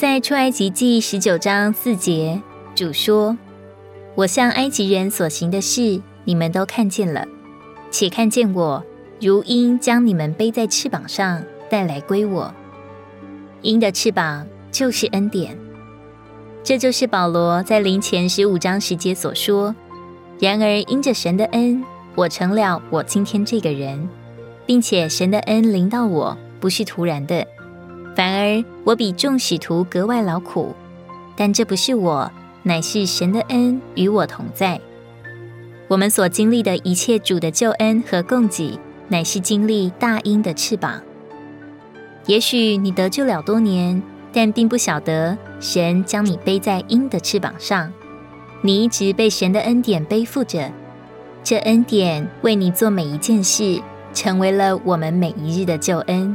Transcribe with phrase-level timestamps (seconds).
[0.00, 2.40] 在出埃及记十九章四节，
[2.74, 3.36] 主说
[4.16, 7.28] ：“我向埃及人所行的事，你们都看见了，
[7.90, 8.82] 且看见我
[9.20, 12.54] 如鹰将你们背在翅膀上带来归我。
[13.60, 15.54] 鹰的翅膀就是恩典。”
[16.64, 19.76] 这就是保罗在林前十五章十节所说
[20.40, 24.08] ：“然而因着神的恩，我成了我今天这个人，
[24.64, 27.46] 并且神的恩临到我，不是突然的。”
[28.16, 30.74] 反而我比众使徒格外劳苦，
[31.36, 32.30] 但这不是我，
[32.62, 34.80] 乃是神的恩与我同在。
[35.88, 38.78] 我们所经历的一切主的救恩和供给，
[39.08, 41.00] 乃是经历大鹰的翅膀。
[42.26, 44.02] 也许你得救了多年，
[44.32, 47.92] 但并不晓得神将你背在鹰的翅膀上，
[48.60, 50.70] 你一直被神的恩典背负着，
[51.42, 53.80] 这恩典为你做每一件事，
[54.12, 56.28] 成为了我们每一日的救恩。